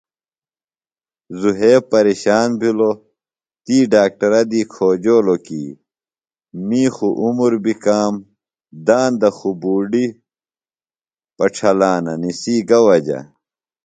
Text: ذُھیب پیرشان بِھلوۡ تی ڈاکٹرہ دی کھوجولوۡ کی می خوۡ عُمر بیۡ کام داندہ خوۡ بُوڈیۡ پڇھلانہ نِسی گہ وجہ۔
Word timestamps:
ذُھیب 1.39 1.83
پیرشان 1.91 2.49
بِھلوۡ 2.59 2.97
تی 3.65 3.77
ڈاکٹرہ 3.93 4.41
دی 4.51 4.61
کھوجولوۡ 4.73 5.41
کی 5.45 5.63
می 6.67 6.83
خوۡ 6.95 7.15
عُمر 7.23 7.53
بیۡ 7.63 7.79
کام 7.83 8.13
داندہ 8.87 9.29
خوۡ 9.37 9.57
بُوڈیۡ 9.61 10.15
پڇھلانہ 11.37 12.13
نِسی 12.21 12.55
گہ 12.69 12.79
وجہ۔ 12.85 13.19